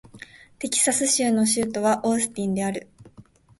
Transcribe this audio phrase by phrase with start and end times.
[0.57, 2.87] テキサス州の州都はオースティンである